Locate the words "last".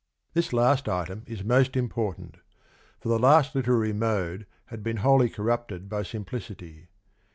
0.51-0.89, 3.19-3.53